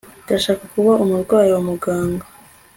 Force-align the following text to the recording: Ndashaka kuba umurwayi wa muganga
Ndashaka 0.25 0.63
kuba 0.73 0.91
umurwayi 1.03 1.49
wa 1.55 1.61
muganga 1.67 2.25